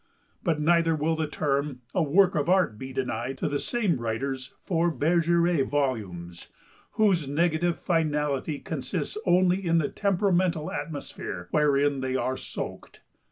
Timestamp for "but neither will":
0.43-1.15